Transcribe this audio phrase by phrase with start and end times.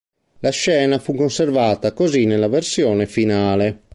[0.39, 3.83] La scena fu conservata così nella versione finale.